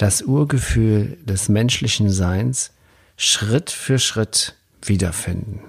[0.00, 2.72] das Urgefühl des menschlichen Seins
[3.18, 5.60] Schritt für Schritt wiederfinden.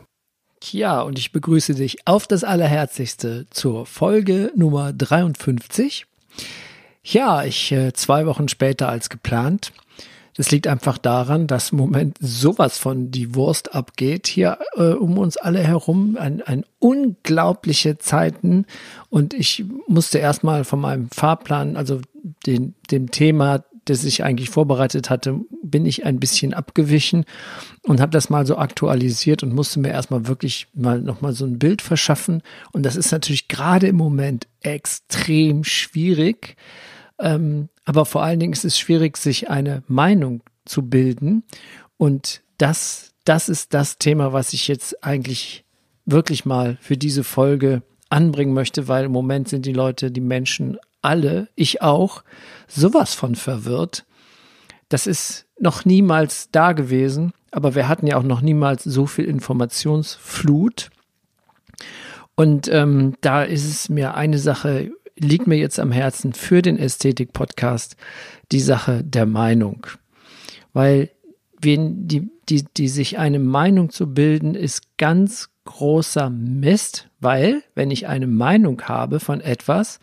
[0.64, 6.06] Ja, und ich begrüße dich auf das Allerherzlichste zur Folge Nummer 53.
[7.04, 9.74] Ja, ich äh, zwei Wochen später als geplant.
[10.38, 15.18] Das liegt einfach daran, dass im Moment sowas von die Wurst abgeht hier äh, um
[15.18, 16.16] uns alle herum.
[16.18, 18.66] Ein, ein unglaubliche Zeiten.
[19.10, 22.00] Und ich musste erstmal von meinem Fahrplan, also
[22.46, 27.26] den, dem Thema das ich eigentlich vorbereitet hatte, bin ich ein bisschen abgewichen
[27.84, 31.58] und habe das mal so aktualisiert und musste mir erstmal wirklich mal nochmal so ein
[31.58, 32.44] Bild verschaffen.
[32.72, 36.56] Und das ist natürlich gerade im Moment extrem schwierig.
[37.20, 41.44] Ähm, aber vor allen Dingen ist es schwierig, sich eine Meinung zu bilden.
[41.98, 45.66] Und das, das ist das Thema, was ich jetzt eigentlich
[46.06, 50.78] wirklich mal für diese Folge anbringen möchte, weil im Moment sind die Leute, die Menschen
[51.02, 52.24] alle, ich auch,
[52.68, 54.06] sowas von verwirrt.
[54.90, 59.26] Das ist noch niemals da gewesen, aber wir hatten ja auch noch niemals so viel
[59.26, 60.90] Informationsflut.
[62.36, 66.78] Und ähm, da ist es mir eine Sache, liegt mir jetzt am Herzen für den
[66.78, 67.96] Ästhetik-Podcast,
[68.52, 69.86] die Sache der Meinung.
[70.74, 71.10] Weil
[71.62, 77.92] wen, die, die, die sich eine Meinung zu bilden, ist ganz großer Mist, weil wenn
[77.92, 80.00] ich eine Meinung habe von etwas,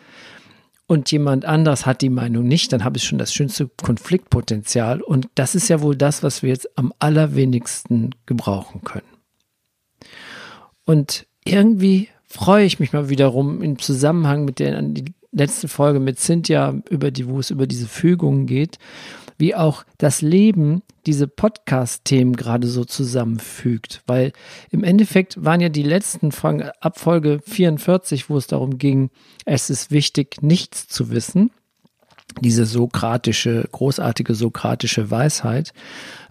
[0.88, 5.02] und jemand anders hat die Meinung nicht, dann habe ich schon das schönste Konfliktpotenzial.
[5.02, 9.06] Und das ist ja wohl das, was wir jetzt am allerwenigsten gebrauchen können.
[10.86, 16.18] Und irgendwie freue ich mich mal wiederum im Zusammenhang mit der die letzte Folge mit
[16.18, 18.78] Cynthia, über die, wo es über diese Fügungen geht,
[19.38, 24.02] wie auch das Leben diese Podcast-Themen gerade so zusammenfügt.
[24.06, 24.32] Weil
[24.70, 29.10] im Endeffekt waren ja die letzten Folgen, ab Folge 44, wo es darum ging,
[29.46, 31.50] es ist wichtig, nichts zu wissen.
[32.40, 35.72] Diese sokratische, großartige sokratische Weisheit.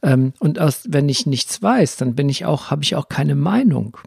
[0.03, 3.35] Ähm, und aus, wenn ich nichts weiß, dann bin ich auch, habe ich auch keine
[3.35, 3.97] Meinung.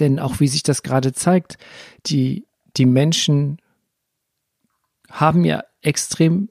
[0.00, 1.56] Denn auch wie sich das gerade zeigt,
[2.06, 2.46] die,
[2.76, 3.58] die Menschen
[5.10, 6.48] haben ja extrem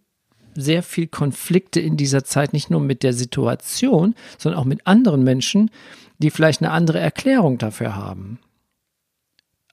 [0.56, 5.24] sehr viel Konflikte in dieser Zeit, nicht nur mit der Situation, sondern auch mit anderen
[5.24, 5.72] Menschen,
[6.18, 8.40] die vielleicht eine andere Erklärung dafür haben.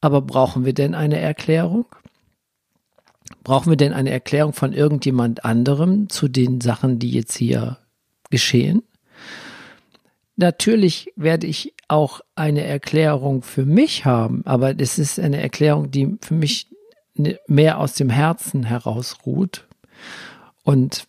[0.01, 1.87] Aber brauchen wir denn eine Erklärung?
[3.45, 7.79] Brauchen wir denn eine Erklärung von irgendjemand anderem zu den Sachen, die jetzt hier
[8.31, 8.83] geschehen?
[10.37, 16.17] Natürlich werde ich auch eine Erklärung für mich haben, aber es ist eine Erklärung, die
[16.21, 16.69] für mich
[17.15, 19.67] ne, mehr aus dem Herzen herausruht
[20.69, 21.07] und,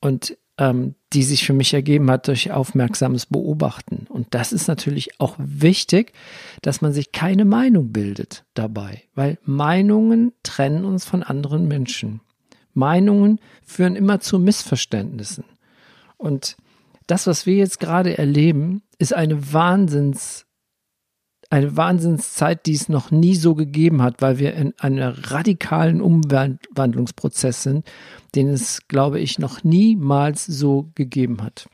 [0.00, 4.06] und ähm, die sich für mich ergeben hat durch aufmerksames Beobachten.
[4.08, 6.12] Und das ist natürlich auch wichtig,
[6.60, 12.20] dass man sich keine Meinung bildet dabei, weil Meinungen trennen uns von anderen Menschen.
[12.74, 15.46] Meinungen führen immer zu Missverständnissen.
[16.16, 16.56] Und
[17.08, 20.46] das, was wir jetzt gerade erleben, ist eine Wahnsinns
[21.52, 27.62] eine Wahnsinnszeit, die es noch nie so gegeben hat, weil wir in einem radikalen Umwandlungsprozess
[27.62, 27.86] sind,
[28.34, 31.68] den es, glaube ich, noch niemals so gegeben hat.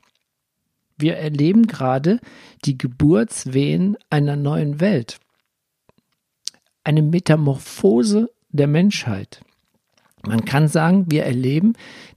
[0.97, 2.19] Wir erleben gerade
[2.65, 5.17] die Geburtswehen einer neuen Welt.
[6.83, 9.39] Eine Metamorphose der Menschheit.
[10.27, 11.71] Man kann sagen, wir erleben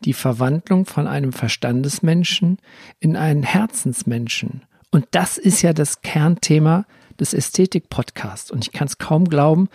[0.05, 2.59] die Verwandlung von einem Verstandesmenschen
[2.99, 4.63] in einen Herzensmenschen.
[4.91, 6.87] Und das ist ja das Kernthema
[7.23, 8.51] des Ästhetik-Podcasts.
[8.51, 9.69] Und ich kann es kaum glauben,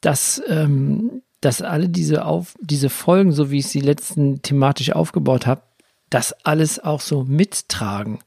[0.00, 5.46] dass, ähm, dass alle diese, auf, diese Folgen, so wie ich sie letzten thematisch aufgebaut
[5.46, 5.62] habe,
[6.10, 8.18] das alles auch so mittragen.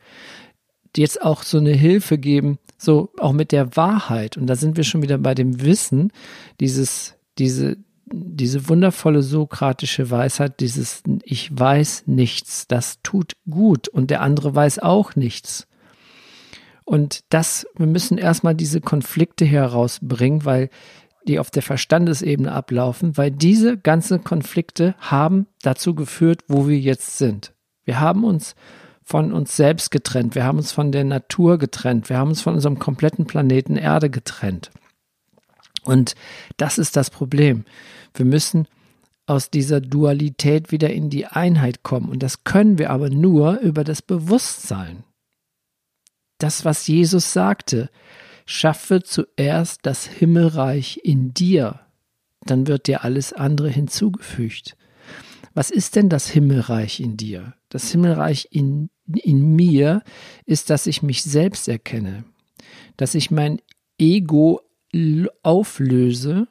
[0.96, 4.38] Die jetzt auch so eine Hilfe geben, so auch mit der Wahrheit.
[4.38, 6.12] Und da sind wir schon wieder bei dem Wissen,
[6.60, 14.22] dieses, diese, diese wundervolle sokratische Weisheit, dieses Ich weiß nichts, das tut gut und der
[14.22, 15.68] andere weiß auch nichts.
[16.86, 20.70] Und das, wir müssen erstmal diese Konflikte herausbringen, weil
[21.28, 27.18] die auf der Verstandesebene ablaufen, weil diese ganzen Konflikte haben dazu geführt, wo wir jetzt
[27.18, 27.54] sind.
[27.84, 28.56] Wir haben uns
[29.04, 32.54] von uns selbst getrennt, wir haben uns von der Natur getrennt, wir haben uns von
[32.54, 34.72] unserem kompletten Planeten Erde getrennt.
[35.84, 36.16] Und
[36.58, 37.66] das ist das Problem.
[38.14, 38.68] Wir müssen
[39.28, 42.10] aus dieser Dualität wieder in die Einheit kommen.
[42.10, 45.04] Und das können wir aber nur über das Bewusstsein.
[46.38, 47.90] Das, was Jesus sagte,
[48.46, 51.80] schaffe zuerst das Himmelreich in dir,
[52.42, 54.78] dann wird dir alles andere hinzugefügt.
[55.54, 57.54] Was ist denn das Himmelreich in dir?
[57.70, 60.04] Das Himmelreich in, in mir
[60.46, 62.26] ist, dass ich mich selbst erkenne,
[62.98, 63.62] dass ich mein
[63.98, 64.62] Ego
[65.44, 66.48] auflöse.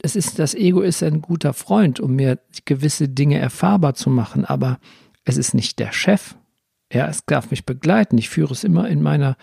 [0.00, 4.44] Es ist, das Ego ist ein guter Freund, um mir gewisse Dinge erfahrbar zu machen,
[4.44, 4.78] aber
[5.24, 6.36] es ist nicht der Chef.
[6.92, 8.18] Ja, es darf mich begleiten.
[8.18, 9.36] Ich führe es immer in meiner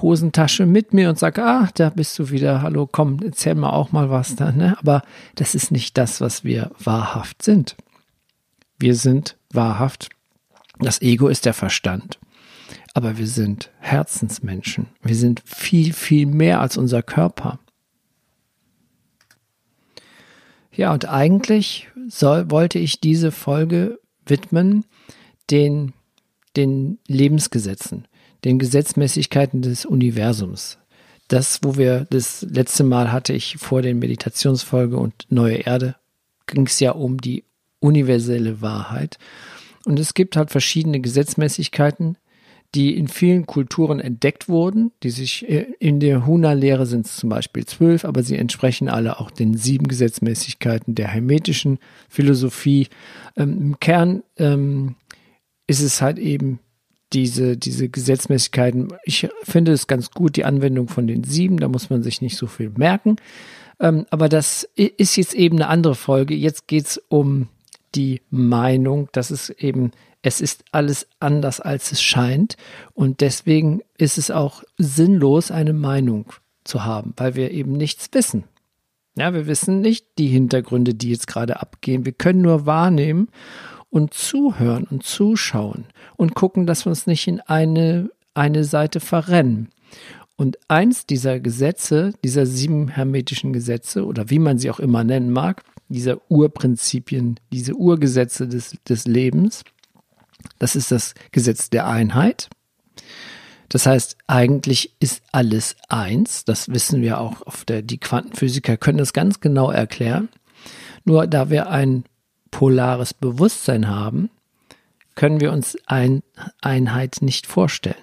[0.00, 3.92] Hosentasche mit mir und sage, ah, da bist du wieder, hallo, komm, erzähl mal auch
[3.92, 4.52] mal was da.
[4.52, 4.76] Ne?
[4.78, 5.02] Aber
[5.34, 7.76] das ist nicht das, was wir wahrhaft sind.
[8.78, 10.08] Wir sind wahrhaft,
[10.78, 12.18] das Ego ist der Verstand,
[12.94, 14.86] aber wir sind Herzensmenschen.
[15.02, 17.58] Wir sind viel, viel mehr als unser Körper.
[20.72, 24.86] Ja, und eigentlich soll, wollte ich diese Folge widmen
[25.50, 25.92] den,
[26.56, 28.06] den Lebensgesetzen
[28.44, 30.78] den Gesetzmäßigkeiten des Universums.
[31.28, 35.96] Das, wo wir das letzte Mal hatte ich vor den Meditationsfolge und Neue Erde,
[36.46, 37.44] ging es ja um die
[37.78, 39.18] universelle Wahrheit.
[39.84, 42.18] Und es gibt halt verschiedene Gesetzmäßigkeiten,
[42.74, 47.64] die in vielen Kulturen entdeckt wurden, die sich äh, in der Huna-Lehre sind zum Beispiel
[47.64, 52.88] zwölf, aber sie entsprechen alle auch den sieben Gesetzmäßigkeiten der hermetischen Philosophie.
[53.36, 54.94] Ähm, Im Kern ähm,
[55.70, 56.58] ist es halt eben
[57.12, 58.92] diese, diese Gesetzmäßigkeiten.
[59.04, 62.36] Ich finde es ganz gut, die Anwendung von den sieben, da muss man sich nicht
[62.36, 63.16] so viel merken.
[63.78, 66.34] Ähm, aber das ist jetzt eben eine andere Folge.
[66.34, 67.46] Jetzt geht es um
[67.94, 72.56] die Meinung, dass es eben, es ist alles anders, als es scheint.
[72.92, 76.32] Und deswegen ist es auch sinnlos, eine Meinung
[76.64, 78.42] zu haben, weil wir eben nichts wissen.
[79.16, 82.04] Ja, wir wissen nicht die Hintergründe, die jetzt gerade abgehen.
[82.04, 83.28] Wir können nur wahrnehmen
[83.90, 89.68] und zuhören und zuschauen und gucken, dass wir uns nicht in eine, eine Seite verrennen.
[90.36, 95.30] Und eins dieser Gesetze, dieser sieben hermetischen Gesetze oder wie man sie auch immer nennen
[95.30, 99.64] mag, dieser Urprinzipien, diese Urgesetze des, des Lebens,
[100.58, 102.48] das ist das Gesetz der Einheit.
[103.68, 106.44] Das heißt, eigentlich ist alles eins.
[106.44, 110.28] Das wissen wir auch auf der, die Quantenphysiker können das ganz genau erklären.
[111.04, 112.04] Nur da wir ein
[112.50, 114.30] polares Bewusstsein haben,
[115.14, 116.22] können wir uns ein
[116.60, 117.96] Einheit nicht vorstellen.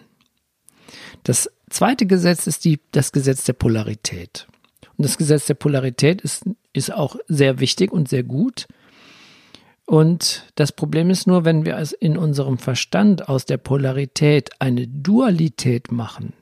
[1.23, 4.47] Das zweite Gesetz ist die, das Gesetz der Polarität.
[4.97, 8.67] Und das Gesetz der Polarität ist, ist auch sehr wichtig und sehr gut.
[9.85, 14.87] Und das Problem ist nur, wenn wir es in unserem Verstand aus der Polarität eine
[14.87, 16.33] Dualität machen,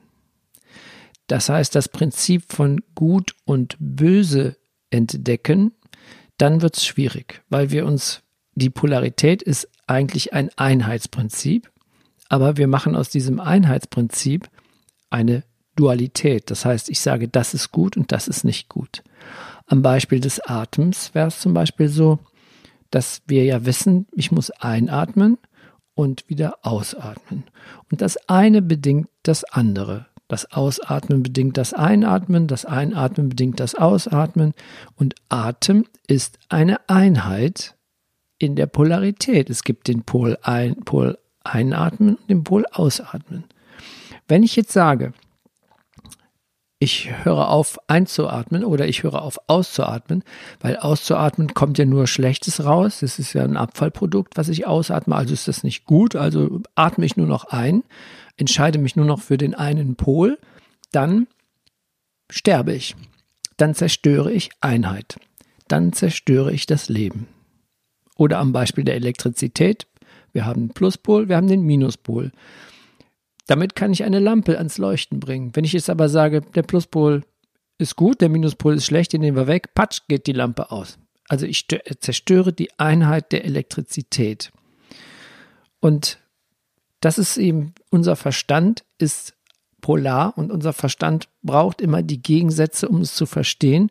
[1.28, 4.56] das heißt das Prinzip von Gut und Böse
[4.90, 5.72] entdecken,
[6.38, 8.22] dann wird es schwierig, weil wir uns,
[8.54, 11.70] die Polarität ist eigentlich ein Einheitsprinzip,
[12.28, 14.48] aber wir machen aus diesem Einheitsprinzip
[15.10, 15.44] eine
[15.76, 16.50] Dualität.
[16.50, 19.02] Das heißt, ich sage, das ist gut und das ist nicht gut.
[19.66, 22.18] Am Beispiel des Atems wäre es zum Beispiel so,
[22.90, 25.38] dass wir ja wissen, ich muss einatmen
[25.94, 27.44] und wieder ausatmen.
[27.90, 30.06] Und das eine bedingt das andere.
[30.28, 34.54] Das Ausatmen bedingt das Einatmen, das Einatmen bedingt das Ausatmen
[34.96, 37.76] und Atem ist eine Einheit
[38.38, 39.50] in der Polarität.
[39.50, 43.44] Es gibt den Pol, ein, Pol Einatmen und den Pol Ausatmen.
[44.26, 45.12] Wenn ich jetzt sage,
[46.78, 50.22] ich höre auf einzuatmen oder ich höre auf auszuatmen,
[50.60, 52.98] weil auszuatmen kommt ja nur Schlechtes raus.
[53.00, 56.16] Das ist ja ein Abfallprodukt, was ich ausatme, also ist das nicht gut.
[56.16, 57.82] Also atme ich nur noch ein
[58.36, 60.38] entscheide mich nur noch für den einen Pol,
[60.92, 61.26] dann
[62.30, 62.96] sterbe ich.
[63.56, 65.18] Dann zerstöre ich Einheit.
[65.68, 67.28] Dann zerstöre ich das Leben.
[68.16, 69.86] Oder am Beispiel der Elektrizität.
[70.32, 72.32] Wir haben den Pluspol, wir haben den Minuspol.
[73.46, 75.54] Damit kann ich eine Lampe ans Leuchten bringen.
[75.54, 77.22] Wenn ich jetzt aber sage, der Pluspol
[77.78, 80.98] ist gut, der Minuspol ist schlecht, den nehmen wir weg, patsch, geht die Lampe aus.
[81.28, 81.66] Also ich
[82.00, 84.52] zerstöre die Einheit der Elektrizität.
[85.80, 86.18] Und
[87.00, 89.34] das ist eben, unser Verstand ist
[89.80, 93.90] polar und unser Verstand braucht immer die Gegensätze, um es zu verstehen.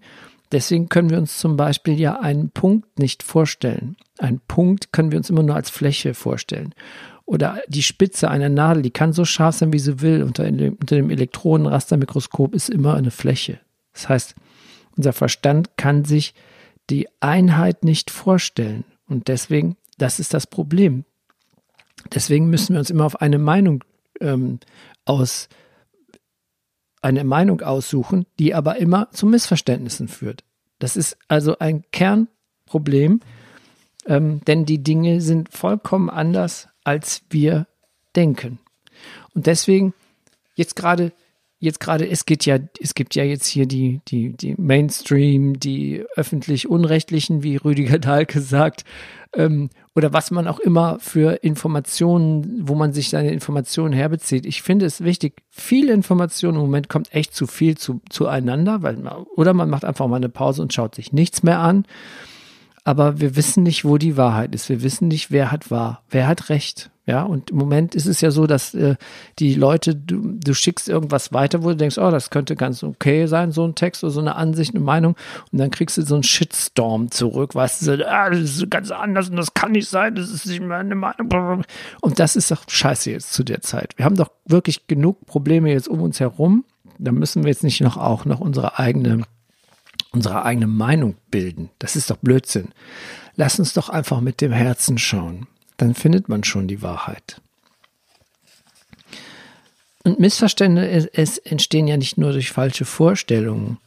[0.51, 3.95] Deswegen können wir uns zum Beispiel ja einen Punkt nicht vorstellen.
[4.17, 6.73] Ein Punkt können wir uns immer nur als Fläche vorstellen.
[7.25, 10.21] Oder die Spitze einer Nadel, die kann so scharf sein, wie sie will.
[10.21, 13.59] Unter unter dem Elektronenrastermikroskop ist immer eine Fläche.
[13.93, 14.35] Das heißt,
[14.95, 16.33] unser Verstand kann sich
[16.89, 18.83] die Einheit nicht vorstellen.
[19.07, 21.05] Und deswegen, das ist das Problem.
[22.13, 23.83] Deswegen müssen wir uns immer auf eine Meinung
[24.21, 24.59] ähm,
[25.05, 25.49] aus
[27.01, 30.43] eine Meinung aussuchen, die aber immer zu Missverständnissen führt.
[30.79, 32.27] Das ist also ein Kern
[32.65, 33.19] Problem,
[34.07, 37.67] ähm, denn die Dinge sind vollkommen anders, als wir
[38.15, 38.59] denken.
[39.35, 39.93] Und deswegen
[40.55, 41.11] jetzt gerade
[41.65, 46.05] jetzt gerade, es geht ja, es gibt ja jetzt hier die, die, die Mainstream, die
[46.15, 48.85] öffentlich-unrechtlichen, wie Rüdiger Dahlke sagt,
[49.35, 54.45] ähm, oder was man auch immer für Informationen, wo man sich seine Informationen herbezieht.
[54.45, 58.97] Ich finde es wichtig, viel Information im Moment kommt echt zu viel zu, zueinander, weil
[58.97, 61.85] man, oder man macht einfach mal eine Pause und schaut sich nichts mehr an.
[62.85, 64.69] Aber wir wissen nicht, wo die Wahrheit ist.
[64.69, 66.91] Wir wissen nicht, wer hat wahr, wer hat recht.
[67.07, 68.95] Ja, und im Moment ist es ja so, dass äh,
[69.37, 73.27] die Leute, du, du schickst irgendwas weiter, wo du denkst, oh, das könnte ganz okay
[73.27, 75.15] sein, so ein Text oder so eine Ansicht, eine Meinung,
[75.51, 78.89] und dann kriegst du so einen Shitstorm zurück, weißt du, so, ah, das ist ganz
[78.89, 81.63] anders und das kann nicht sein, das ist nicht meine Meinung.
[82.01, 83.93] Und das ist doch scheiße jetzt zu der Zeit.
[83.97, 86.65] Wir haben doch wirklich genug Probleme jetzt um uns herum.
[86.97, 89.25] Da müssen wir jetzt nicht noch auch noch unsere eigene,
[90.15, 91.69] unsere eigene Meinung bilden.
[91.79, 92.69] Das ist doch Blödsinn.
[93.35, 97.41] Lass uns doch einfach mit dem Herzen schauen dann findet man schon die Wahrheit.
[100.03, 103.79] Und Missverständnisse entstehen ja nicht nur durch falsche Vorstellungen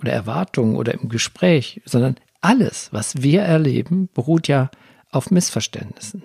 [0.00, 4.70] oder Erwartungen oder im Gespräch, sondern alles, was wir erleben, beruht ja
[5.10, 6.24] auf Missverständnissen.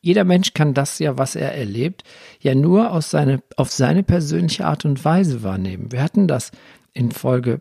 [0.00, 2.02] Jeder Mensch kann das ja, was er erlebt,
[2.40, 5.92] ja nur seine, auf seine persönliche Art und Weise wahrnehmen.
[5.92, 6.50] Wir hatten das
[6.92, 7.60] in Folge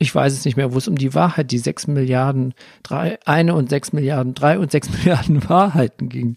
[0.00, 3.54] ich weiß es nicht mehr, wo es um die Wahrheit, die sechs Milliarden, drei, eine
[3.54, 6.36] und sechs Milliarden, drei und sechs Milliarden Wahrheiten ging.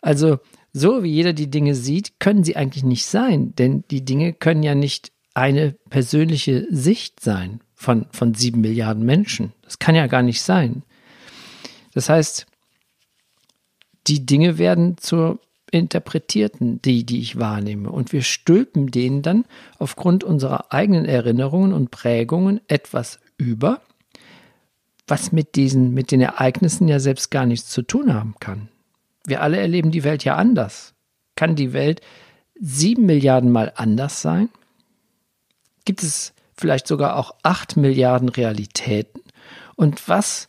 [0.00, 0.38] Also,
[0.72, 4.62] so wie jeder die Dinge sieht, können sie eigentlich nicht sein, denn die Dinge können
[4.62, 9.52] ja nicht eine persönliche Sicht sein von, von sieben Milliarden Menschen.
[9.62, 10.84] Das kann ja gar nicht sein.
[11.92, 12.46] Das heißt,
[14.06, 15.40] die Dinge werden zur
[15.78, 17.90] interpretierten, die, die ich wahrnehme.
[17.90, 19.44] Und wir stülpen denen dann
[19.78, 23.80] aufgrund unserer eigenen Erinnerungen und Prägungen etwas über,
[25.06, 28.68] was mit diesen, mit den Ereignissen ja selbst gar nichts zu tun haben kann.
[29.26, 30.94] Wir alle erleben die Welt ja anders.
[31.36, 32.00] Kann die Welt
[32.60, 34.48] sieben Milliarden Mal anders sein?
[35.84, 39.20] Gibt es vielleicht sogar auch acht Milliarden Realitäten?
[39.76, 40.48] Und was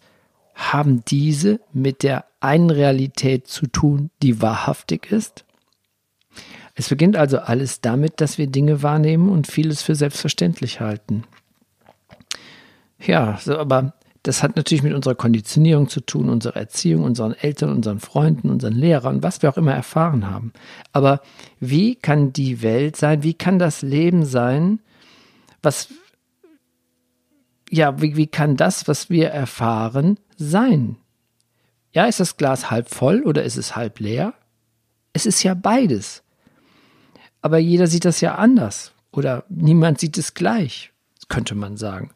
[0.56, 5.46] haben diese mit der einen Realität zu tun, die wahrhaftig ist?
[6.76, 11.24] Es beginnt also alles damit, dass wir Dinge wahrnehmen und vieles für selbstverständlich halten.
[13.00, 17.72] Ja, so, aber das hat natürlich mit unserer Konditionierung zu tun, unserer Erziehung, unseren Eltern,
[17.72, 20.54] unseren Freunden, unseren Lehrern, was wir auch immer erfahren haben.
[20.92, 21.22] Aber
[21.60, 24.80] wie kann die Welt sein, wie kann das Leben sein,
[25.64, 25.90] was,
[27.70, 30.98] ja, wie, wie kann das, was wir erfahren, sein?
[31.98, 34.36] Ja, ist das Glas halb voll oder ist es halb leer?
[35.14, 36.22] Es ist ja beides.
[37.42, 40.92] Aber jeder sieht das ja anders oder niemand sieht es gleich,
[41.28, 42.12] könnte man sagen.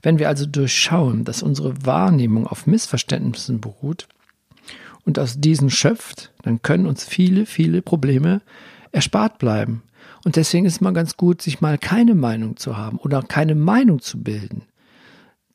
[0.00, 4.06] Wenn wir also durchschauen, dass unsere Wahrnehmung auf Missverständnissen beruht
[5.04, 8.42] und aus diesen schöpft, dann können uns viele, viele Probleme
[8.92, 9.82] erspart bleiben.
[10.24, 14.00] Und deswegen ist mal ganz gut, sich mal keine Meinung zu haben oder keine Meinung
[14.00, 14.62] zu bilden.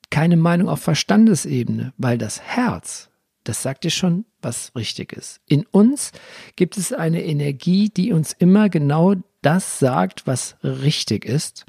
[0.09, 3.10] Keine Meinung auf Verstandesebene, weil das Herz
[3.51, 5.41] das sagt dir schon, was richtig ist.
[5.45, 6.13] In uns
[6.55, 11.65] gibt es eine Energie, die uns immer genau das sagt, was richtig ist.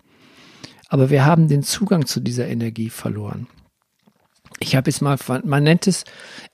[0.88, 3.48] Aber wir haben den Zugang zu dieser Energie verloren.
[4.60, 6.04] Ich habe jetzt mal, man nennt es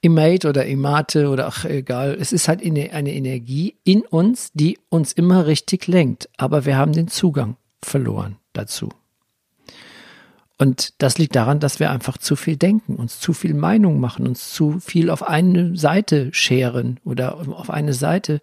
[0.01, 2.17] Imate oder Imate oder ach egal.
[2.19, 6.31] Es ist halt eine Energie in uns, die uns immer richtig lenkt.
[6.39, 8.89] Aber wir haben den Zugang verloren dazu.
[10.59, 14.27] Und das liegt daran, dass wir einfach zu viel denken, uns zu viel Meinung machen,
[14.27, 18.41] uns zu viel auf eine Seite scheren oder auf eine Seite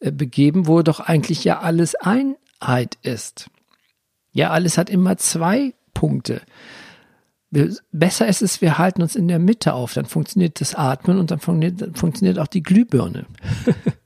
[0.00, 3.48] äh, begeben, wo doch eigentlich ja alles Einheit ist.
[4.32, 6.42] Ja, alles hat immer zwei Punkte.
[7.92, 11.30] besser ist es, wir halten uns in der Mitte auf, dann funktioniert das Atmen und
[11.30, 13.24] dann funktioniert, funktioniert auch die Glühbirne.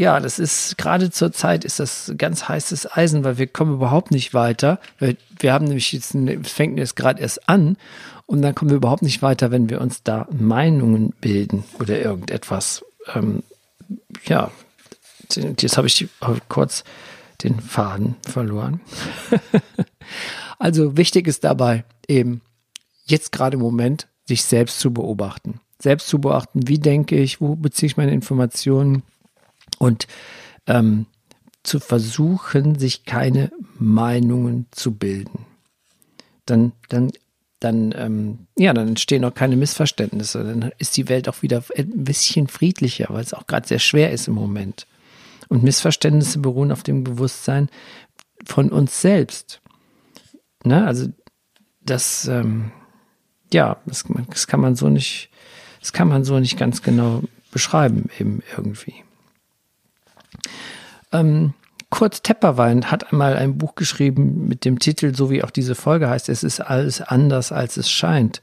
[0.00, 4.12] Ja, das ist gerade zur Zeit ist das ganz heißes Eisen, weil wir kommen überhaupt
[4.12, 4.80] nicht weiter.
[4.98, 7.76] Wir, wir haben nämlich jetzt, fängt jetzt gerade erst an
[8.24, 12.82] und dann kommen wir überhaupt nicht weiter, wenn wir uns da Meinungen bilden oder irgendetwas.
[13.14, 13.42] Ähm,
[14.24, 14.50] ja,
[15.34, 16.08] jetzt habe ich
[16.48, 16.82] kurz
[17.44, 18.80] den Faden verloren.
[20.58, 22.40] also wichtig ist dabei eben
[23.04, 25.60] jetzt gerade im Moment sich selbst zu beobachten.
[25.78, 29.02] Selbst zu beobachten, wie denke ich, wo beziehe ich meine Informationen,
[29.80, 30.06] und
[30.66, 31.06] ähm,
[31.62, 35.46] zu versuchen, sich keine Meinungen zu bilden.
[36.46, 37.10] Dann, dann,
[37.60, 40.44] dann, ähm, ja, dann entstehen auch keine Missverständnisse.
[40.44, 44.12] Dann ist die Welt auch wieder ein bisschen friedlicher, weil es auch gerade sehr schwer
[44.12, 44.86] ist im Moment.
[45.48, 47.68] Und Missverständnisse beruhen auf dem Bewusstsein
[48.44, 49.60] von uns selbst.
[50.62, 50.86] Ne?
[50.86, 51.08] Also
[51.80, 52.70] das, ähm,
[53.52, 55.30] ja, das, das kann man so nicht,
[55.80, 58.94] das kann man so nicht ganz genau beschreiben, eben irgendwie.
[61.12, 61.54] Ähm,
[61.90, 66.08] Kurt Tepperwein hat einmal ein Buch geschrieben mit dem Titel, so wie auch diese Folge
[66.08, 68.42] heißt, es ist alles anders, als es scheint.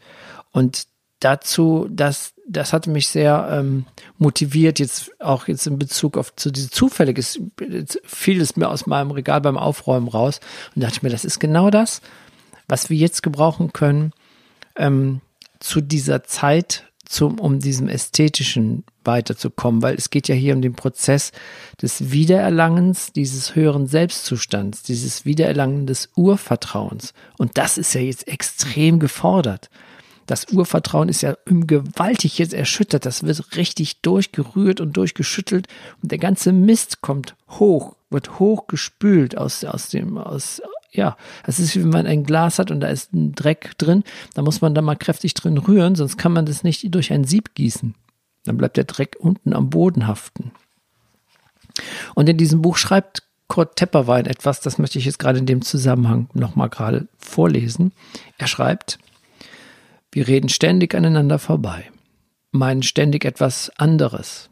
[0.51, 0.87] Und
[1.19, 3.85] dazu, das, das hat mich sehr ähm,
[4.17, 7.39] motiviert, jetzt auch jetzt in Bezug auf zu diese zufälliges,
[8.03, 10.39] fiel es mir aus meinem Regal beim Aufräumen raus
[10.75, 12.01] und dachte mir, das ist genau das,
[12.67, 14.11] was wir jetzt gebrauchen können
[14.75, 15.21] ähm,
[15.59, 20.73] zu dieser Zeit, zum, um diesem ästhetischen weiterzukommen, weil es geht ja hier um den
[20.73, 21.31] Prozess
[21.81, 27.13] des Wiedererlangens dieses höheren Selbstzustands, dieses Wiedererlangen des Urvertrauens.
[27.37, 29.69] Und das ist ja jetzt extrem gefordert.
[30.27, 33.05] Das Urvertrauen ist ja gewaltig jetzt erschüttert.
[33.05, 35.67] Das wird richtig durchgerührt und durchgeschüttelt
[36.03, 40.61] und der ganze Mist kommt hoch, wird hochgespült aus, aus dem, aus,
[40.91, 44.03] ja, das ist wie wenn man ein Glas hat und da ist ein Dreck drin,
[44.33, 47.23] da muss man da mal kräftig drin rühren, sonst kann man das nicht durch ein
[47.23, 47.95] Sieb gießen.
[48.47, 50.51] Dann bleibt der Dreck unten am Boden haften.
[52.15, 55.61] Und in diesem Buch schreibt Kurt Tepperwein etwas, das möchte ich jetzt gerade in dem
[55.61, 57.91] Zusammenhang nochmal gerade vorlesen.
[58.37, 58.99] Er schreibt,
[60.11, 61.91] wir reden ständig aneinander vorbei,
[62.51, 64.49] meinen ständig etwas anderes,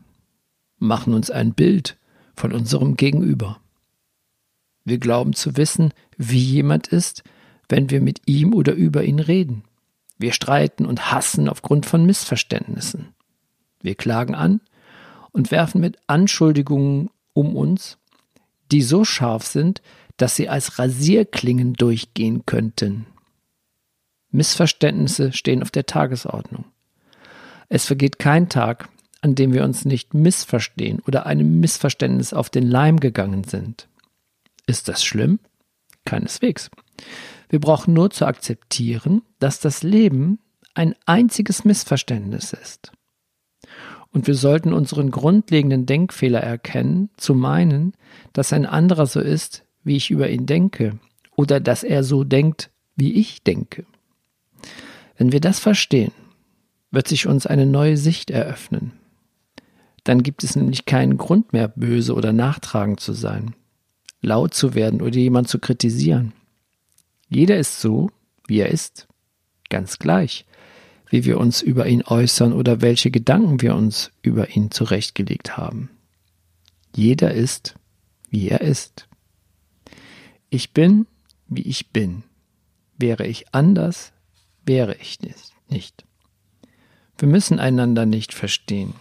[0.77, 1.97] machen uns ein Bild
[2.35, 3.59] von unserem Gegenüber.
[4.83, 7.23] Wir glauben zu wissen, wie jemand ist,
[7.69, 9.63] wenn wir mit ihm oder über ihn reden.
[10.17, 13.14] Wir streiten und hassen aufgrund von Missverständnissen.
[13.85, 14.61] Wir klagen an
[15.31, 17.99] und werfen mit Anschuldigungen um uns,
[18.71, 19.83] die so scharf sind,
[20.17, 23.05] dass sie als Rasierklingen durchgehen könnten.
[24.31, 26.65] Missverständnisse stehen auf der Tagesordnung.
[27.69, 28.89] Es vergeht kein Tag,
[29.21, 33.87] an dem wir uns nicht missverstehen oder einem Missverständnis auf den Leim gegangen sind.
[34.65, 35.39] Ist das schlimm?
[36.05, 36.71] Keineswegs.
[37.49, 40.39] Wir brauchen nur zu akzeptieren, dass das Leben
[40.73, 42.91] ein einziges Missverständnis ist.
[44.15, 47.91] Und wir sollten unseren grundlegenden Denkfehler erkennen, zu meinen,
[48.31, 50.97] dass ein anderer so ist, wie ich über ihn denke,
[51.35, 53.85] oder dass er so denkt, wie ich denke.
[55.17, 56.13] Wenn wir das verstehen,
[56.91, 58.93] wird sich uns eine neue Sicht eröffnen.
[60.05, 63.53] Dann gibt es nämlich keinen Grund mehr, böse oder nachtragend zu sein,
[64.21, 66.31] laut zu werden oder jemand zu kritisieren.
[67.27, 68.11] Jeder ist so,
[68.47, 69.09] wie er ist,
[69.69, 70.45] ganz gleich,
[71.15, 75.89] wie wir uns über ihn äußern oder welche Gedanken wir uns über ihn zurechtgelegt haben.
[76.93, 77.75] Jeder ist,
[78.29, 79.07] wie er ist.
[80.49, 81.07] Ich bin,
[81.47, 82.23] wie ich bin.
[82.97, 84.11] Wäre ich anders,
[84.65, 85.19] wäre ich
[85.69, 86.03] nicht.
[87.17, 88.93] Wir müssen einander nicht verstehen.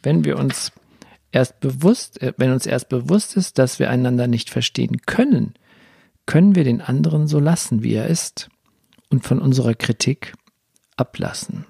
[0.00, 0.70] Wenn wir uns
[1.32, 5.54] erst bewusst, äh, wenn uns erst bewusst ist, dass wir einander nicht verstehen können,
[6.26, 8.48] können wir den anderen so lassen, wie er ist
[9.10, 10.34] und von unserer Kritik
[11.02, 11.66] ablassen.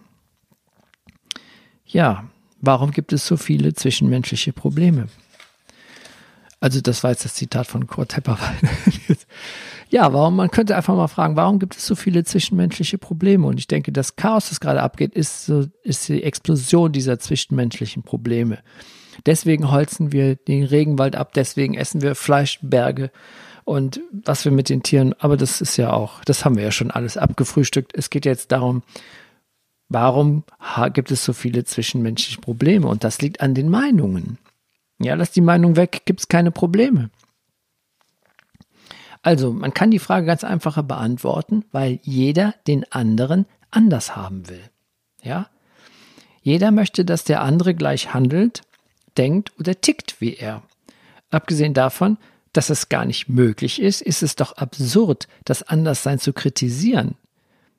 [1.86, 2.24] Ja,
[2.60, 5.08] warum gibt es so viele zwischenmenschliche Probleme?
[6.60, 8.68] Also das war jetzt das Zitat von Kurt Tepperwein.
[9.88, 13.46] ja, warum, man könnte einfach mal fragen, warum gibt es so viele zwischenmenschliche Probleme?
[13.46, 18.02] Und ich denke, das Chaos, das gerade abgeht, ist, so, ist die Explosion dieser zwischenmenschlichen
[18.02, 18.58] Probleme.
[19.26, 23.10] Deswegen holzen wir den Regenwald ab, deswegen essen wir Fleischberge
[23.64, 26.72] und was wir mit den Tieren, aber das ist ja auch, das haben wir ja
[26.72, 27.92] schon alles abgefrühstückt.
[27.94, 28.82] Es geht jetzt darum,
[29.92, 30.44] warum
[30.92, 32.86] gibt es so viele zwischenmenschliche Probleme?
[32.88, 34.38] Und das liegt an den Meinungen.
[34.98, 37.10] Ja, lass die Meinung weg, gibt es keine Probleme.
[39.22, 44.62] Also, man kann die Frage ganz einfacher beantworten, weil jeder den anderen anders haben will.
[45.22, 45.48] Ja?
[46.42, 48.62] Jeder möchte, dass der andere gleich handelt,
[49.16, 50.62] denkt oder tickt wie er.
[51.30, 52.18] Abgesehen davon,
[52.52, 57.14] dass es gar nicht möglich ist, ist es doch absurd, das Anderssein zu kritisieren.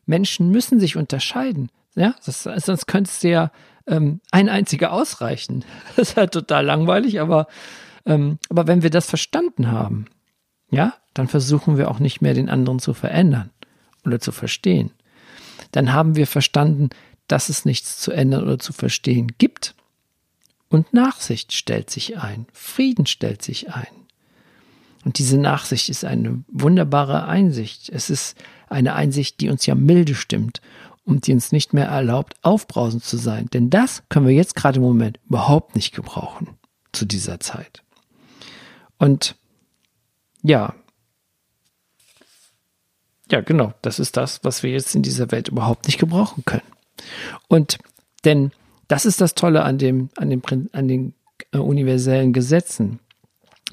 [0.06, 1.70] Menschen müssen sich unterscheiden.
[1.96, 3.52] Ja, das, sonst könnte es ja
[3.88, 5.66] ähm, ein einziger ausreichen.
[5.96, 7.48] Das ist halt total langweilig, aber,
[8.06, 10.06] ähm, aber wenn wir das verstanden haben,
[10.70, 13.52] ja, dann versuchen wir auch nicht mehr den anderen zu verändern
[14.06, 14.92] oder zu verstehen.
[15.72, 16.90] Dann haben wir verstanden,
[17.28, 19.76] dass es nichts zu ändern oder zu verstehen gibt.
[20.70, 23.86] Und Nachsicht stellt sich ein, Frieden stellt sich ein.
[25.06, 27.90] Und diese Nachsicht ist eine wunderbare Einsicht.
[27.90, 28.38] Es ist
[28.70, 30.62] eine Einsicht, die uns ja milde stimmt
[31.06, 33.48] und die uns nicht mehr erlaubt, aufbrausend zu sein.
[33.54, 36.50] Denn das können wir jetzt gerade im Moment überhaupt nicht gebrauchen
[36.92, 37.84] zu dieser Zeit.
[38.98, 39.36] Und
[40.42, 40.74] ja,
[43.32, 46.62] ja, genau, das ist das, was wir jetzt in dieser Welt überhaupt nicht gebrauchen können.
[47.48, 47.80] Und
[48.26, 48.52] denn
[48.88, 51.14] das ist das Tolle an dem, an dem, an den
[51.52, 53.00] äh, universellen Gesetzen,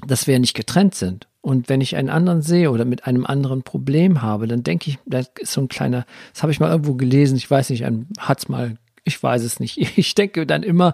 [0.07, 1.27] dass wir nicht getrennt sind.
[1.41, 4.99] Und wenn ich einen anderen sehe oder mit einem anderen Problem habe, dann denke ich,
[5.05, 8.39] das ist so ein kleiner, das habe ich mal irgendwo gelesen, ich weiß nicht, hat
[8.39, 9.77] es mal, ich weiß es nicht.
[9.97, 10.93] Ich denke dann immer,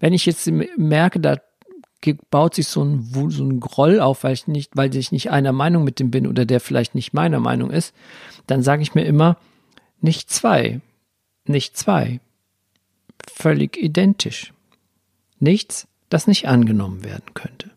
[0.00, 1.36] wenn ich jetzt merke, da
[2.30, 5.52] baut sich so ein, so ein Groll auf, weil ich nicht, weil ich nicht einer
[5.52, 7.94] Meinung mit dem bin oder der vielleicht nicht meiner Meinung ist,
[8.46, 9.36] dann sage ich mir immer,
[10.00, 10.80] nicht zwei,
[11.44, 12.20] nicht zwei,
[13.30, 14.52] völlig identisch.
[15.38, 17.71] Nichts, das nicht angenommen werden könnte.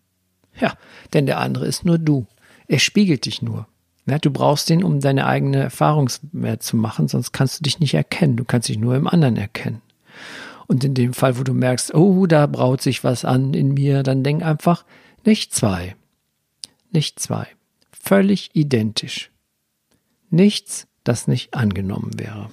[0.60, 0.78] Ja,
[1.14, 2.26] denn der andere ist nur du.
[2.68, 3.68] Er spiegelt dich nur.
[4.08, 7.80] Ja, du brauchst ihn, um deine eigene Erfahrung mehr zu machen, sonst kannst du dich
[7.80, 8.38] nicht erkennen.
[8.38, 9.82] Du kannst dich nur im anderen erkennen.
[10.68, 14.04] Und in dem Fall, wo du merkst, oh, da braut sich was an in mir,
[14.04, 14.86] dann denk einfach,
[15.24, 15.96] nicht zwei.
[16.92, 17.48] Nicht zwei.
[17.92, 19.32] Völlig identisch.
[20.30, 22.50] Nichts, das nicht angenommen wäre.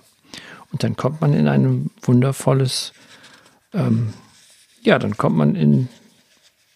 [0.73, 2.93] Und dann kommt man in ein wundervolles,
[3.75, 4.15] ähm,
[4.83, 5.88] ja, dann kommt man in,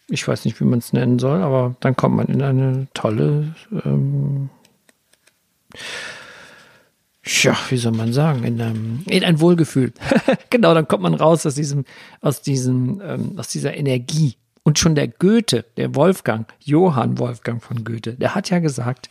[0.09, 3.55] ich weiß nicht, wie man es nennen soll, aber dann kommt man in eine tolle,
[3.85, 4.51] ähm,
[7.25, 9.93] ja, wie soll man sagen, in, einem, in ein Wohlgefühl.
[10.51, 11.85] genau, dann kommt man raus aus diesem,
[12.21, 14.37] aus diesem, ähm, aus dieser Energie.
[14.63, 19.09] Und schon der Goethe, der Wolfgang, Johann Wolfgang von Goethe, der hat ja gesagt,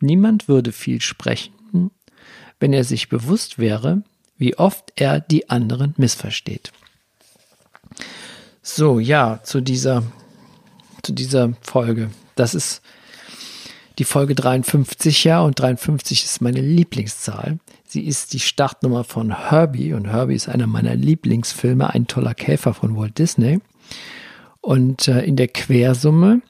[0.00, 1.90] niemand würde viel sprechen,
[2.60, 4.02] wenn er sich bewusst wäre,
[4.36, 6.72] wie oft er die anderen missversteht.
[8.70, 10.02] So, ja, zu dieser,
[11.02, 12.10] zu dieser Folge.
[12.36, 12.82] Das ist
[13.98, 17.60] die Folge 53 ja und 53 ist meine Lieblingszahl.
[17.86, 22.74] Sie ist die Startnummer von Herbie und Herbie ist einer meiner Lieblingsfilme, ein toller Käfer
[22.74, 23.60] von Walt Disney.
[24.60, 26.42] Und äh, in der Quersumme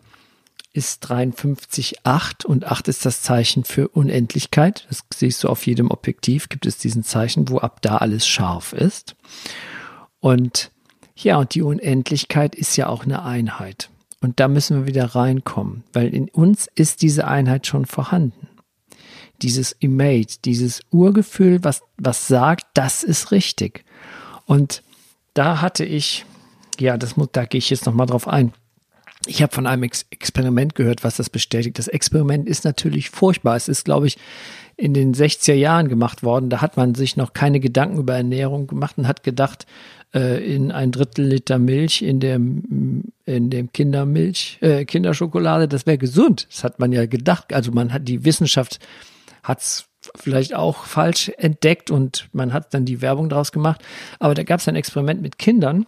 [0.72, 4.86] ist 53,8 und 8 ist das Zeichen für Unendlichkeit.
[4.88, 8.72] Das siehst du auf jedem Objektiv, gibt es diesen Zeichen, wo ab da alles scharf
[8.72, 9.14] ist.
[10.18, 10.72] Und
[11.22, 13.90] ja, und die Unendlichkeit ist ja auch eine Einheit.
[14.20, 18.48] Und da müssen wir wieder reinkommen, weil in uns ist diese Einheit schon vorhanden.
[19.42, 23.84] Dieses Image, dieses Urgefühl, was, was sagt, das ist richtig.
[24.46, 24.82] Und
[25.34, 26.24] da hatte ich,
[26.80, 28.52] ja, das muss, da gehe ich jetzt nochmal drauf ein.
[29.26, 31.78] Ich habe von einem Ex Experiment gehört, was das bestätigt.
[31.78, 33.56] Das Experiment ist natürlich furchtbar.
[33.56, 34.16] Es ist, glaube ich,
[34.76, 36.50] in den 60er Jahren gemacht worden.
[36.50, 39.66] Da hat man sich noch keine Gedanken über Ernährung gemacht und hat gedacht,
[40.14, 45.98] äh, in ein Drittel Liter Milch in dem, in dem Kindermilch, äh, Kinderschokolade, das wäre
[45.98, 46.46] gesund.
[46.50, 47.52] Das hat man ja gedacht.
[47.52, 48.78] Also man hat die Wissenschaft
[49.42, 53.82] hat's vielleicht auch falsch entdeckt und man hat dann die Werbung draus gemacht.
[54.18, 55.86] Aber da gab es ein Experiment mit Kindern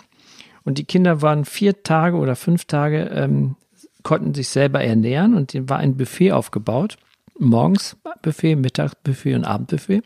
[0.65, 3.57] und die Kinder waren vier Tage oder fünf Tage, ähm,
[4.03, 6.97] konnten sich selber ernähren und dem war ein Buffet aufgebaut.
[7.39, 10.03] Morgens Buffet, Mittagsbuffet und Abendbuffet.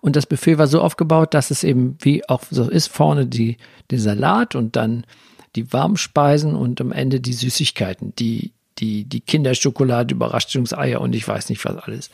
[0.00, 3.56] Und das Buffet war so aufgebaut, dass es eben, wie auch so ist, vorne die,
[3.90, 5.04] die Salat und dann
[5.56, 11.48] die Warmspeisen und am Ende die Süßigkeiten, die, die, die Kinderschokolade, Überraschungseier und ich weiß
[11.48, 12.10] nicht was alles.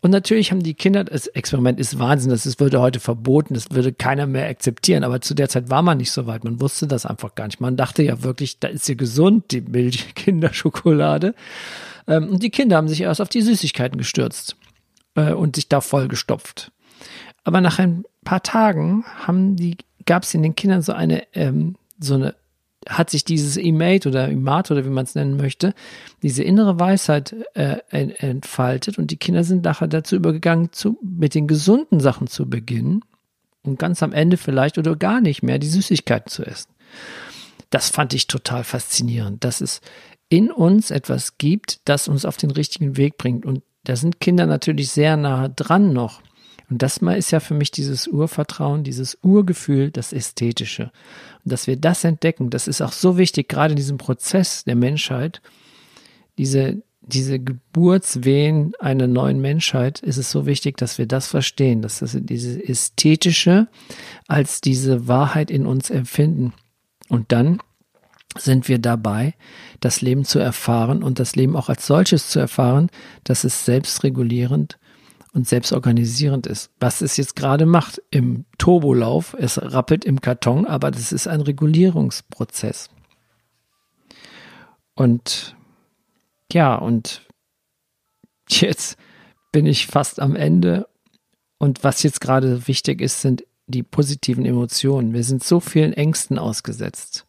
[0.00, 3.92] Und natürlich haben die Kinder, das Experiment ist Wahnsinn, das würde heute verboten, das würde
[3.92, 7.04] keiner mehr akzeptieren, aber zu der Zeit war man nicht so weit, man wusste das
[7.04, 7.60] einfach gar nicht.
[7.60, 11.34] Man dachte ja wirklich, da ist sie gesund, die Milch, Kinderschokolade.
[12.06, 14.56] Ähm, und die Kinder haben sich erst auf die Süßigkeiten gestürzt
[15.16, 16.70] äh, und sich da vollgestopft.
[17.48, 21.76] Aber nach ein paar Tagen haben die, gab es in den Kindern so eine, ähm,
[21.98, 22.34] so eine,
[22.86, 25.72] hat sich dieses Imate oder Imat oder wie man es nennen möchte,
[26.22, 31.46] diese innere Weisheit äh, entfaltet und die Kinder sind nachher dazu übergegangen, zu, mit den
[31.46, 33.00] gesunden Sachen zu beginnen
[33.62, 36.68] und ganz am Ende vielleicht oder gar nicht mehr die Süßigkeiten zu essen.
[37.70, 39.80] Das fand ich total faszinierend, dass es
[40.28, 43.46] in uns etwas gibt, das uns auf den richtigen Weg bringt.
[43.46, 46.20] Und da sind Kinder natürlich sehr nahe dran noch.
[46.70, 50.90] Und das mal ist ja für mich dieses Urvertrauen, dieses Urgefühl, das Ästhetische.
[51.44, 54.76] Und dass wir das entdecken, das ist auch so wichtig, gerade in diesem Prozess der
[54.76, 55.40] Menschheit,
[56.36, 62.02] diese, diese Geburtswehen einer neuen Menschheit, ist es so wichtig, dass wir das verstehen, dass
[62.02, 63.68] wir diese Ästhetische
[64.26, 66.52] als diese Wahrheit in uns empfinden.
[67.08, 67.60] Und dann
[68.36, 69.34] sind wir dabei,
[69.80, 72.90] das Leben zu erfahren und das Leben auch als solches zu erfahren,
[73.24, 74.78] dass es selbstregulierend
[75.38, 76.72] und selbstorganisierend ist.
[76.80, 81.40] Was es jetzt gerade macht im Turbolauf, es rappelt im Karton, aber das ist ein
[81.40, 82.90] Regulierungsprozess.
[84.94, 85.54] Und
[86.52, 87.22] ja, und
[88.48, 88.98] jetzt
[89.52, 90.88] bin ich fast am Ende.
[91.58, 95.12] Und was jetzt gerade wichtig ist, sind die positiven Emotionen.
[95.12, 97.26] Wir sind so vielen Ängsten ausgesetzt.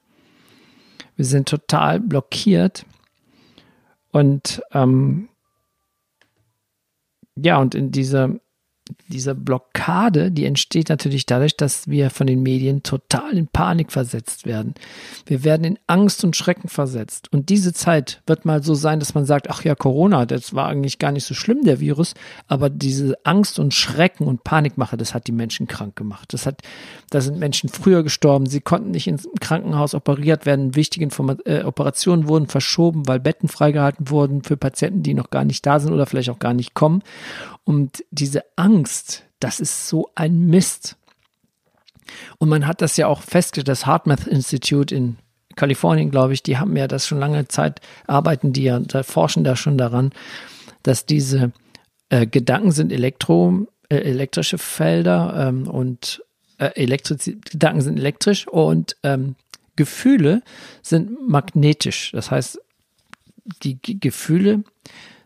[1.15, 2.87] Wir sind total blockiert.
[4.11, 5.28] Und ähm,
[7.43, 8.35] ja, und in dieser,
[9.07, 14.45] diese Blockade, die entsteht natürlich dadurch, dass wir von den Medien total in Panik versetzt
[14.45, 14.73] werden.
[15.25, 17.31] Wir werden in Angst und Schrecken versetzt.
[17.31, 20.67] Und diese Zeit wird mal so sein, dass man sagt, ach ja, Corona, das war
[20.67, 22.13] eigentlich gar nicht so schlimm, der Virus,
[22.47, 26.33] aber diese Angst und Schrecken und Panikmache, das hat die Menschen krank gemacht.
[26.33, 26.61] Das hat,
[27.09, 31.63] da sind Menschen früher gestorben, sie konnten nicht ins Krankenhaus operiert werden, wichtige Informa äh,
[31.63, 35.93] Operationen wurden verschoben, weil Betten freigehalten wurden für Patienten, die noch gar nicht da sind
[35.93, 37.03] oder vielleicht auch gar nicht kommen.
[37.69, 40.97] Und diese Angst, das ist so ein Mist.
[42.39, 45.17] Und man hat das ja auch festgestellt, das HeartMath Institute in
[45.55, 49.43] Kalifornien, glaube ich, die haben ja das schon lange Zeit, arbeiten die ja, da forschen
[49.43, 50.13] da schon daran,
[50.81, 51.51] dass diese
[52.09, 56.23] äh, Gedanken sind Elektro, äh, elektrische Felder ähm, und
[56.57, 59.35] äh, Gedanken sind elektrisch und ähm,
[59.75, 60.41] Gefühle
[60.81, 62.13] sind magnetisch.
[62.13, 62.59] Das heißt,
[63.61, 64.63] die G Gefühle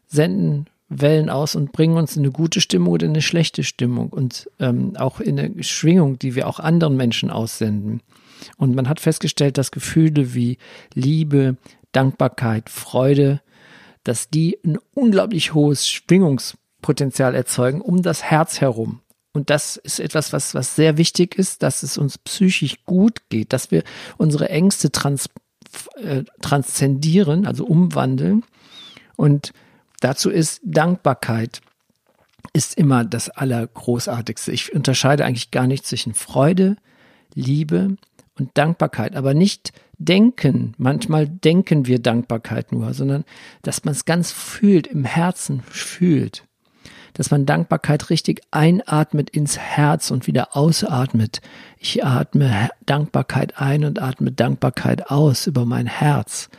[0.08, 4.10] senden Wellen aus und bringen uns in eine gute Stimmung oder in eine schlechte Stimmung
[4.10, 8.02] und ähm, auch in eine Schwingung, die wir auch anderen Menschen aussenden.
[8.58, 10.58] Und man hat festgestellt, dass Gefühle wie
[10.94, 11.58] Liebe,
[11.92, 13.42] Dankbarkeit, Freude,
[14.04, 19.00] dass die ein unglaublich hohes Schwingungspotenzial erzeugen um das Herz herum.
[19.32, 23.52] Und das ist etwas, was, was sehr wichtig ist, dass es uns psychisch gut geht,
[23.52, 23.84] dass wir
[24.18, 25.28] unsere Ängste trans,
[25.96, 28.44] äh, transzendieren, also umwandeln.
[29.16, 29.54] Und
[30.04, 31.62] Dazu ist Dankbarkeit
[32.52, 34.52] ist immer das Allergroßartigste.
[34.52, 36.76] Ich unterscheide eigentlich gar nicht zwischen Freude,
[37.36, 37.96] Liebe
[38.38, 40.74] und Dankbarkeit, aber nicht denken.
[40.78, 43.24] Manchmal denken wir Dankbarkeit nur, sondern
[43.62, 46.44] dass man es ganz fühlt, im Herzen fühlt.
[47.14, 51.40] Dass man Dankbarkeit richtig einatmet ins Herz und wieder ausatmet.
[51.78, 56.50] Ich atme Dankbarkeit ein und atme Dankbarkeit aus über mein Herz.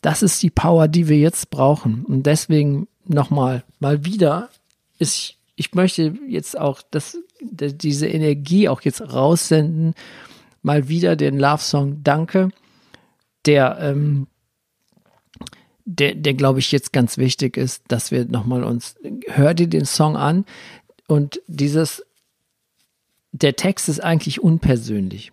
[0.00, 2.04] Das ist die Power, die wir jetzt brauchen.
[2.04, 4.50] Und deswegen nochmal, mal wieder
[4.98, 9.94] ist, ich möchte jetzt auch das, diese Energie auch jetzt raussenden.
[10.62, 12.50] Mal wieder den Love Song Danke,
[13.46, 14.26] der, ähm,
[15.84, 18.96] der, der glaube ich jetzt ganz wichtig ist, dass wir nochmal uns,
[19.28, 20.44] hör dir den Song an
[21.06, 22.04] und dieses,
[23.32, 25.32] der Text ist eigentlich unpersönlich.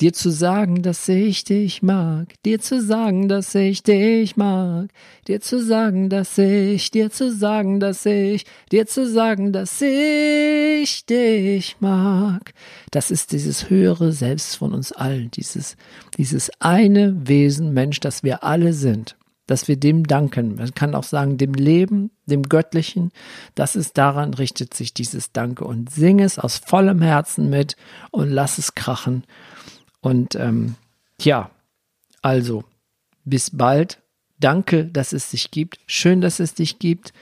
[0.00, 4.88] Dir zu sagen, dass ich dich mag, dir zu sagen, dass ich dich mag,
[5.28, 11.04] dir zu sagen, dass ich, dir zu sagen, dass ich, dir zu sagen, dass ich
[11.04, 12.54] dich mag.
[12.90, 15.76] Das ist dieses höhere Selbst von uns allen, dieses,
[16.16, 20.54] dieses eine Wesen Mensch, das wir alle sind dass wir dem danken.
[20.54, 23.10] Man kann auch sagen, dem Leben, dem Göttlichen,
[23.56, 25.64] das ist daran richtet sich dieses Danke.
[25.64, 27.74] Und sing es aus vollem Herzen mit
[28.12, 29.24] und lass es krachen
[30.00, 30.76] und ähm,
[31.20, 31.50] ja,
[32.22, 32.64] also
[33.24, 33.98] bis bald.
[34.38, 35.78] Danke, dass es dich gibt.
[35.86, 37.12] Schön, dass es dich gibt.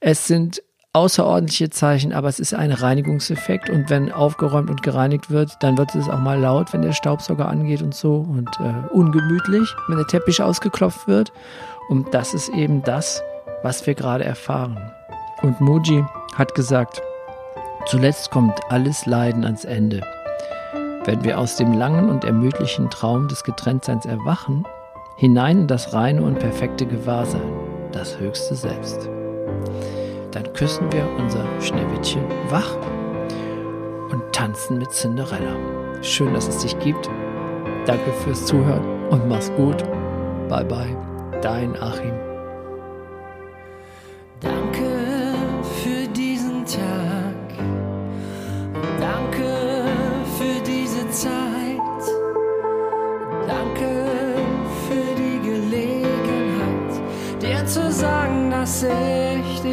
[0.00, 0.62] Es sind
[0.96, 5.94] außerordentliche Zeichen, aber es ist ein Reinigungseffekt und wenn aufgeräumt und gereinigt wird, dann wird
[5.94, 10.06] es auch mal laut, wenn der Staubsauger angeht und so und äh, ungemütlich, wenn der
[10.06, 11.32] Teppich ausgeklopft wird.
[11.90, 13.22] Und das ist eben das,
[13.62, 14.90] was wir gerade erfahren.
[15.42, 16.02] Und Muji
[16.34, 17.02] hat gesagt,
[17.86, 20.00] zuletzt kommt alles Leiden ans Ende.
[21.06, 24.66] Wenn wir aus dem langen und ermüdlichen Traum des Getrenntseins erwachen,
[25.16, 27.48] hinein in das reine und perfekte Gewahrsein,
[27.92, 29.08] das höchste Selbst,
[30.32, 32.76] dann küssen wir unser Schneewittchen wach
[34.10, 35.54] und tanzen mit Cinderella.
[36.02, 37.08] Schön, dass es dich gibt.
[37.86, 39.84] Danke fürs Zuhören und mach's gut.
[40.48, 40.96] Bye bye,
[41.40, 42.25] dein Achim.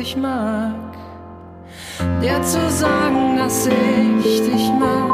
[0.04, 0.76] Dich mag.
[2.22, 5.14] Dir zu sagen, dass ich dich mag.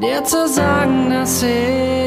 [0.00, 2.05] Dir zu sagen, dass ich